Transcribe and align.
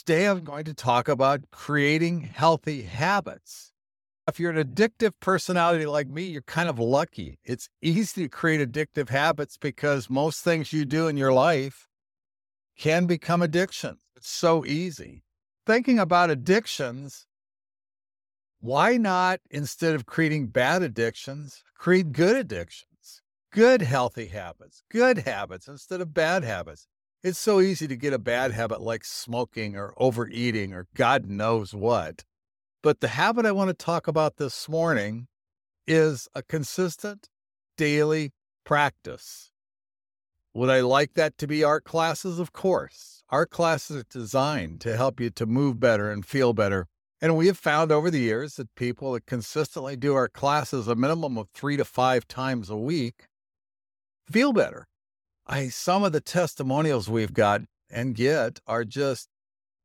Today, 0.00 0.28
I'm 0.28 0.44
going 0.44 0.64
to 0.64 0.72
talk 0.72 1.08
about 1.08 1.50
creating 1.50 2.22
healthy 2.22 2.82
habits. 2.82 3.74
If 4.26 4.40
you're 4.40 4.50
an 4.50 4.66
addictive 4.66 5.12
personality 5.20 5.84
like 5.84 6.08
me, 6.08 6.22
you're 6.22 6.40
kind 6.40 6.70
of 6.70 6.78
lucky. 6.78 7.38
It's 7.44 7.68
easy 7.82 8.22
to 8.22 8.28
create 8.30 8.66
addictive 8.66 9.10
habits 9.10 9.58
because 9.58 10.08
most 10.08 10.42
things 10.42 10.72
you 10.72 10.86
do 10.86 11.06
in 11.06 11.18
your 11.18 11.34
life 11.34 11.86
can 12.78 13.04
become 13.04 13.42
addictions. 13.42 13.98
It's 14.16 14.30
so 14.30 14.64
easy. 14.64 15.22
Thinking 15.66 15.98
about 15.98 16.30
addictions, 16.30 17.26
why 18.60 18.96
not, 18.96 19.40
instead 19.50 19.94
of 19.94 20.06
creating 20.06 20.46
bad 20.46 20.82
addictions, 20.82 21.62
create 21.74 22.12
good 22.12 22.36
addictions, 22.36 23.20
good 23.52 23.82
healthy 23.82 24.28
habits, 24.28 24.82
good 24.90 25.18
habits 25.18 25.68
instead 25.68 26.00
of 26.00 26.14
bad 26.14 26.42
habits? 26.42 26.88
It's 27.22 27.38
so 27.38 27.60
easy 27.60 27.86
to 27.86 27.96
get 27.96 28.14
a 28.14 28.18
bad 28.18 28.52
habit 28.52 28.80
like 28.80 29.04
smoking 29.04 29.76
or 29.76 29.92
overeating 29.98 30.72
or 30.72 30.86
God 30.94 31.26
knows 31.26 31.74
what. 31.74 32.24
But 32.82 33.00
the 33.00 33.08
habit 33.08 33.44
I 33.44 33.52
want 33.52 33.68
to 33.68 33.74
talk 33.74 34.08
about 34.08 34.38
this 34.38 34.70
morning 34.70 35.26
is 35.86 36.28
a 36.34 36.42
consistent 36.42 37.28
daily 37.76 38.32
practice. 38.64 39.50
Would 40.54 40.70
I 40.70 40.80
like 40.80 41.12
that 41.12 41.36
to 41.38 41.46
be 41.46 41.62
art 41.62 41.84
classes? 41.84 42.38
Of 42.38 42.54
course. 42.54 43.22
Art 43.28 43.50
classes 43.50 43.98
are 43.98 44.04
designed 44.08 44.80
to 44.80 44.96
help 44.96 45.20
you 45.20 45.28
to 45.28 45.44
move 45.44 45.78
better 45.78 46.10
and 46.10 46.24
feel 46.24 46.54
better. 46.54 46.86
And 47.20 47.36
we 47.36 47.48
have 47.48 47.58
found 47.58 47.92
over 47.92 48.10
the 48.10 48.20
years 48.20 48.54
that 48.56 48.74
people 48.76 49.12
that 49.12 49.26
consistently 49.26 49.94
do 49.94 50.14
our 50.14 50.28
classes 50.28 50.88
a 50.88 50.94
minimum 50.94 51.36
of 51.36 51.48
three 51.52 51.76
to 51.76 51.84
five 51.84 52.26
times 52.26 52.70
a 52.70 52.78
week 52.78 53.26
feel 54.26 54.54
better. 54.54 54.86
I 55.52 55.66
some 55.68 56.04
of 56.04 56.12
the 56.12 56.20
testimonials 56.20 57.10
we've 57.10 57.34
got 57.34 57.62
and 57.90 58.14
get 58.14 58.60
are 58.68 58.84
just 58.84 59.28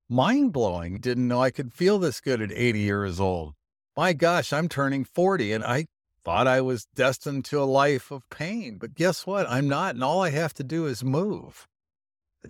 mind 0.08 0.54
blowing. 0.54 1.00
Didn't 1.00 1.28
know 1.28 1.42
I 1.42 1.50
could 1.50 1.74
feel 1.74 1.98
this 1.98 2.22
good 2.22 2.40
at 2.40 2.52
80 2.52 2.80
years 2.82 3.20
old. 3.20 3.56
My 3.98 4.14
gosh, 4.14 4.54
I'm 4.54 4.70
turning 4.70 5.04
40 5.04 5.54
and 5.54 5.64
I 5.64 5.88
thought 6.24 6.46
I 6.46 6.62
was 6.62 6.86
destined 6.94 7.46
to 7.46 7.60
a 7.60 7.66
life 7.66 8.12
of 8.12 8.30
pain. 8.30 8.78
But 8.78 8.94
guess 8.94 9.26
what? 9.26 9.50
I'm 9.50 9.68
not. 9.68 9.96
And 9.96 10.04
all 10.04 10.22
I 10.22 10.30
have 10.30 10.54
to 10.54 10.64
do 10.64 10.86
is 10.86 11.04
move. 11.04 11.68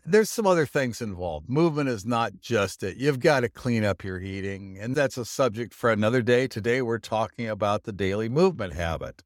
There's 0.05 0.29
some 0.29 0.45
other 0.45 0.65
things 0.65 1.01
involved. 1.01 1.47
Movement 1.47 1.87
is 1.87 2.05
not 2.05 2.41
just 2.41 2.83
it. 2.83 2.97
You've 2.97 3.21
got 3.21 3.41
to 3.41 3.49
clean 3.49 3.85
up 3.85 4.03
your 4.03 4.19
eating. 4.19 4.77
And 4.77 4.93
that's 4.93 5.17
a 5.17 5.23
subject 5.23 5.73
for 5.73 5.89
another 5.89 6.21
day. 6.21 6.47
Today, 6.47 6.81
we're 6.81 6.99
talking 6.99 7.47
about 7.47 7.83
the 7.83 7.93
daily 7.93 8.27
movement 8.27 8.73
habit. 8.73 9.23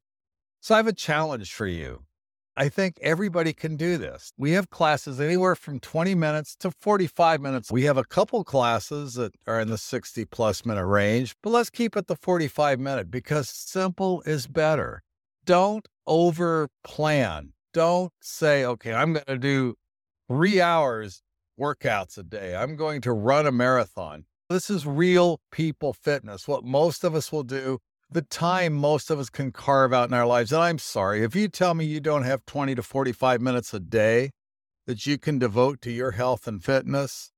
So 0.60 0.76
I 0.76 0.78
have 0.78 0.86
a 0.86 0.92
challenge 0.92 1.52
for 1.52 1.66
you. 1.66 2.04
I 2.60 2.68
think 2.68 2.98
everybody 3.00 3.54
can 3.54 3.76
do 3.76 3.96
this. 3.96 4.34
We 4.36 4.50
have 4.50 4.68
classes 4.68 5.18
anywhere 5.18 5.54
from 5.54 5.80
20 5.80 6.14
minutes 6.14 6.54
to 6.56 6.70
45 6.70 7.40
minutes. 7.40 7.72
We 7.72 7.84
have 7.84 7.96
a 7.96 8.04
couple 8.04 8.44
classes 8.44 9.14
that 9.14 9.32
are 9.46 9.60
in 9.60 9.68
the 9.68 9.78
60 9.78 10.26
plus 10.26 10.66
minute 10.66 10.84
range, 10.84 11.34
but 11.42 11.54
let's 11.54 11.70
keep 11.70 11.96
it 11.96 12.06
the 12.06 12.16
45 12.16 12.78
minute 12.78 13.10
because 13.10 13.48
simple 13.48 14.20
is 14.26 14.46
better. 14.46 15.02
Don't 15.46 15.88
over 16.06 16.68
plan. 16.84 17.54
Don't 17.72 18.12
say, 18.20 18.66
okay, 18.66 18.92
I'm 18.92 19.14
going 19.14 19.24
to 19.24 19.38
do 19.38 19.76
three 20.28 20.60
hours 20.60 21.22
workouts 21.58 22.18
a 22.18 22.22
day. 22.22 22.54
I'm 22.54 22.76
going 22.76 23.00
to 23.00 23.12
run 23.14 23.46
a 23.46 23.52
marathon. 23.52 24.26
This 24.50 24.68
is 24.68 24.86
real 24.86 25.40
people 25.50 25.94
fitness. 25.94 26.46
What 26.46 26.62
most 26.62 27.04
of 27.04 27.14
us 27.14 27.32
will 27.32 27.42
do 27.42 27.78
the 28.12 28.22
time 28.22 28.72
most 28.72 29.10
of 29.10 29.18
us 29.18 29.30
can 29.30 29.52
carve 29.52 29.92
out 29.92 30.08
in 30.08 30.14
our 30.14 30.26
lives. 30.26 30.52
And 30.52 30.62
I'm 30.62 30.78
sorry, 30.78 31.22
if 31.22 31.36
you 31.36 31.48
tell 31.48 31.74
me 31.74 31.84
you 31.84 32.00
don't 32.00 32.24
have 32.24 32.44
20 32.44 32.74
to 32.74 32.82
45 32.82 33.40
minutes 33.40 33.72
a 33.72 33.80
day 33.80 34.30
that 34.86 35.06
you 35.06 35.16
can 35.18 35.38
devote 35.38 35.80
to 35.82 35.92
your 35.92 36.12
health 36.12 36.48
and 36.48 36.62
fitness, 36.62 37.30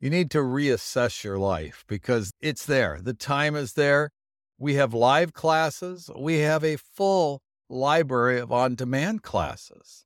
you 0.00 0.08
need 0.08 0.30
to 0.30 0.38
reassess 0.38 1.24
your 1.24 1.38
life 1.38 1.84
because 1.86 2.32
it's 2.40 2.64
there. 2.64 2.98
The 3.02 3.14
time 3.14 3.54
is 3.54 3.74
there. 3.74 4.10
We 4.58 4.74
have 4.74 4.94
live 4.94 5.32
classes, 5.32 6.08
we 6.16 6.38
have 6.38 6.62
a 6.64 6.76
full 6.76 7.42
library 7.68 8.38
of 8.38 8.52
on 8.52 8.76
demand 8.76 9.22
classes. 9.22 10.04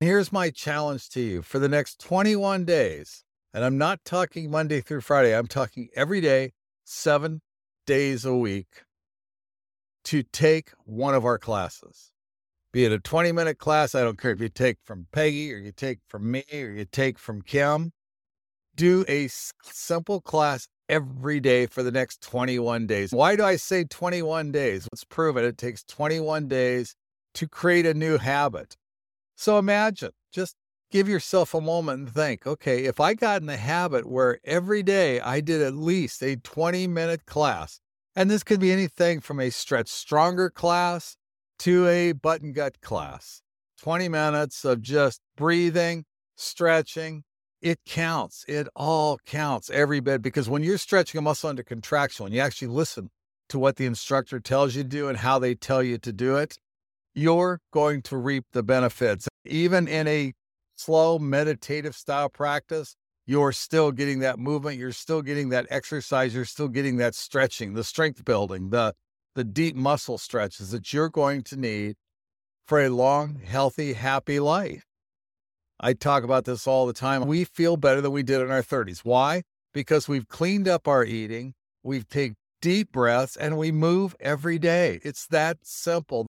Here's 0.00 0.32
my 0.32 0.50
challenge 0.50 1.08
to 1.10 1.20
you 1.20 1.42
for 1.42 1.58
the 1.58 1.68
next 1.68 2.00
21 2.00 2.64
days. 2.64 3.22
And 3.54 3.64
I'm 3.64 3.78
not 3.78 4.04
talking 4.04 4.50
Monday 4.50 4.80
through 4.80 5.02
Friday, 5.02 5.34
I'm 5.34 5.46
talking 5.46 5.88
every 5.94 6.20
day, 6.20 6.52
seven 6.84 7.40
days 7.86 8.24
a 8.24 8.34
week 8.34 8.82
to 10.04 10.22
take 10.22 10.70
one 10.84 11.14
of 11.14 11.24
our 11.24 11.38
classes. 11.38 12.12
Be 12.72 12.84
it 12.84 12.92
a 12.92 12.98
20 12.98 13.32
minute 13.32 13.58
class, 13.58 13.94
I 13.94 14.02
don't 14.02 14.18
care 14.18 14.32
if 14.32 14.40
you 14.40 14.48
take 14.48 14.78
from 14.84 15.06
Peggy 15.12 15.52
or 15.52 15.58
you 15.58 15.72
take 15.72 16.00
from 16.08 16.30
me 16.30 16.44
or 16.52 16.70
you 16.70 16.84
take 16.84 17.18
from 17.18 17.42
Kim. 17.42 17.92
Do 18.74 19.04
a 19.08 19.28
simple 19.62 20.20
class 20.20 20.66
every 20.88 21.40
day 21.40 21.66
for 21.66 21.82
the 21.82 21.92
next 21.92 22.20
21 22.22 22.86
days. 22.86 23.12
Why 23.12 23.36
do 23.36 23.44
I 23.44 23.56
say 23.56 23.84
21 23.84 24.50
days? 24.50 24.88
Let's 24.92 25.04
prove 25.04 25.36
it. 25.36 25.44
It 25.44 25.56
takes 25.56 25.84
21 25.84 26.48
days 26.48 26.96
to 27.34 27.48
create 27.48 27.86
a 27.86 27.94
new 27.94 28.18
habit. 28.18 28.76
So 29.36 29.58
imagine, 29.58 30.10
just 30.32 30.56
give 30.90 31.08
yourself 31.08 31.54
a 31.54 31.60
moment 31.60 31.98
and 31.98 32.10
think 32.10 32.46
okay, 32.46 32.84
if 32.84 33.00
I 33.00 33.14
got 33.14 33.40
in 33.40 33.46
the 33.46 33.56
habit 33.56 34.06
where 34.06 34.38
every 34.44 34.82
day 34.82 35.20
I 35.20 35.40
did 35.40 35.62
at 35.62 35.74
least 35.74 36.22
a 36.22 36.36
20 36.36 36.86
minute 36.86 37.26
class, 37.26 37.80
and 38.16 38.30
this 38.30 38.42
could 38.42 38.60
be 38.60 38.72
anything 38.72 39.20
from 39.20 39.40
a 39.40 39.50
stretch 39.50 39.88
stronger 39.88 40.50
class 40.50 41.16
to 41.60 41.86
a 41.88 42.12
button 42.12 42.52
gut 42.52 42.80
class. 42.80 43.42
20 43.80 44.08
minutes 44.08 44.64
of 44.64 44.80
just 44.80 45.20
breathing, 45.36 46.04
stretching. 46.36 47.24
It 47.60 47.80
counts. 47.86 48.44
It 48.46 48.68
all 48.76 49.18
counts 49.26 49.70
every 49.70 50.00
bit 50.00 50.20
because 50.22 50.48
when 50.48 50.62
you're 50.62 50.78
stretching 50.78 51.18
a 51.18 51.22
muscle 51.22 51.48
under 51.48 51.62
contraction, 51.62 52.24
when 52.24 52.32
you 52.32 52.40
actually 52.40 52.68
listen 52.68 53.10
to 53.48 53.58
what 53.58 53.76
the 53.76 53.86
instructor 53.86 54.40
tells 54.40 54.74
you 54.74 54.82
to 54.82 54.88
do 54.88 55.08
and 55.08 55.18
how 55.18 55.38
they 55.38 55.54
tell 55.54 55.82
you 55.82 55.98
to 55.98 56.12
do 56.12 56.36
it, 56.36 56.58
you're 57.14 57.60
going 57.72 58.02
to 58.02 58.16
reap 58.16 58.44
the 58.52 58.62
benefits. 58.62 59.28
Even 59.44 59.88
in 59.88 60.06
a 60.08 60.34
slow 60.74 61.18
meditative 61.18 61.94
style 61.94 62.28
practice, 62.28 62.96
you're 63.26 63.52
still 63.52 63.92
getting 63.92 64.18
that 64.20 64.38
movement, 64.38 64.78
you're 64.78 64.92
still 64.92 65.22
getting 65.22 65.48
that 65.50 65.66
exercise, 65.70 66.34
you're 66.34 66.44
still 66.44 66.68
getting 66.68 66.96
that 66.96 67.14
stretching, 67.14 67.74
the 67.74 67.84
strength 67.84 68.24
building, 68.24 68.70
the 68.70 68.94
the 69.34 69.44
deep 69.44 69.74
muscle 69.74 70.16
stretches 70.16 70.70
that 70.70 70.92
you're 70.92 71.08
going 71.08 71.42
to 71.42 71.56
need 71.56 71.96
for 72.68 72.80
a 72.80 72.88
long, 72.88 73.40
healthy, 73.44 73.94
happy 73.94 74.38
life. 74.38 74.84
I 75.80 75.92
talk 75.92 76.22
about 76.22 76.44
this 76.44 76.68
all 76.68 76.86
the 76.86 76.92
time. 76.92 77.26
We 77.26 77.44
feel 77.44 77.76
better 77.76 78.00
than 78.00 78.12
we 78.12 78.22
did 78.22 78.40
in 78.40 78.52
our 78.52 78.62
30s. 78.62 79.00
Why? 79.00 79.42
Because 79.72 80.08
we've 80.08 80.28
cleaned 80.28 80.68
up 80.68 80.86
our 80.86 81.04
eating, 81.04 81.54
we've 81.82 82.08
taken 82.08 82.36
deep 82.62 82.92
breaths, 82.92 83.36
and 83.36 83.58
we 83.58 83.72
move 83.72 84.14
every 84.20 84.58
day. 84.58 85.00
It's 85.02 85.26
that 85.26 85.58
simple. 85.64 86.26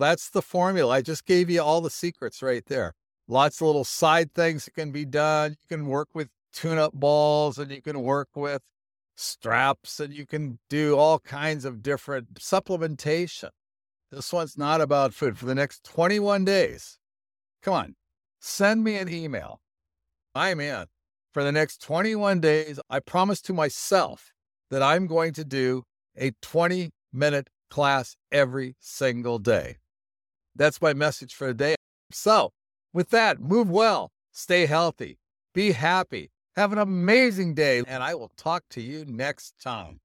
That's 0.00 0.28
the 0.28 0.42
formula. 0.42 0.92
I 0.92 1.02
just 1.02 1.24
gave 1.24 1.48
you 1.48 1.62
all 1.62 1.80
the 1.80 1.88
secrets 1.88 2.42
right 2.42 2.64
there 2.66 2.94
lots 3.28 3.60
of 3.60 3.66
little 3.66 3.84
side 3.84 4.34
things 4.34 4.64
that 4.64 4.74
can 4.74 4.90
be 4.90 5.04
done. 5.04 5.52
You 5.52 5.76
can 5.76 5.86
work 5.86 6.08
with 6.14 6.28
tune 6.52 6.78
up 6.78 6.94
balls 6.94 7.58
and 7.58 7.70
you 7.70 7.82
can 7.82 8.02
work 8.02 8.28
with 8.34 8.62
straps 9.16 10.00
and 10.00 10.12
you 10.14 10.26
can 10.26 10.58
do 10.68 10.96
all 10.96 11.18
kinds 11.18 11.64
of 11.64 11.82
different 11.82 12.34
supplementation. 12.34 13.50
This 14.10 14.32
one's 14.32 14.56
not 14.56 14.80
about 14.80 15.12
food 15.12 15.36
for 15.36 15.44
the 15.44 15.54
next 15.54 15.84
21 15.84 16.44
days. 16.44 16.98
Come 17.62 17.74
on, 17.74 17.94
send 18.40 18.82
me 18.82 18.96
an 18.96 19.08
email. 19.08 19.60
I'm 20.34 20.60
in. 20.60 20.86
For 21.34 21.44
the 21.44 21.52
next 21.52 21.82
21 21.82 22.40
days, 22.40 22.80
I 22.88 23.00
promise 23.00 23.42
to 23.42 23.52
myself 23.52 24.32
that 24.70 24.82
I'm 24.82 25.06
going 25.06 25.34
to 25.34 25.44
do 25.44 25.84
a 26.16 26.32
20 26.42 26.90
minute 27.12 27.48
class 27.70 28.16
every 28.32 28.76
single 28.80 29.38
day. 29.38 29.76
That's 30.56 30.80
my 30.80 30.94
message 30.94 31.34
for 31.34 31.48
the 31.48 31.54
day. 31.54 31.74
So, 32.10 32.52
with 32.92 33.10
that, 33.10 33.40
move 33.40 33.70
well, 33.70 34.10
stay 34.32 34.66
healthy, 34.66 35.18
be 35.54 35.72
happy, 35.72 36.30
have 36.56 36.72
an 36.72 36.78
amazing 36.78 37.54
day, 37.54 37.82
and 37.86 38.02
I 38.02 38.14
will 38.14 38.30
talk 38.36 38.64
to 38.70 38.80
you 38.80 39.04
next 39.06 39.54
time. 39.62 39.96